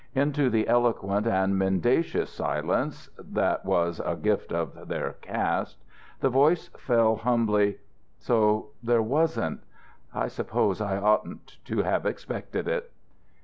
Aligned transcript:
Into 0.15 0.49
the 0.49 0.67
eloquent 0.67 1.27
and 1.27 1.59
mendacious 1.59 2.31
silence 2.31 3.11
that 3.19 3.63
was 3.63 4.01
a 4.03 4.15
gift 4.15 4.51
of 4.51 4.87
their 4.87 5.11
caste 5.21 5.77
the 6.21 6.29
voice 6.31 6.69
fell 6.69 7.17
humbly: 7.17 7.77
"So 8.17 8.69
there 8.81 9.03
wasn't? 9.03 9.61
I 10.11 10.27
suppose 10.27 10.81
I 10.81 10.97
oughtn't 10.97 11.57
to 11.65 11.83
have 11.83 12.07
expected 12.07 12.67
it." 12.67 12.91